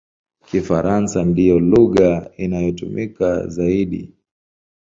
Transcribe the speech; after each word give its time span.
Kifaransa 0.47 1.17
ndiyo 1.31 1.55
lugha 1.69 2.31
inayotumika 2.37 3.47
zaidi. 3.47 4.13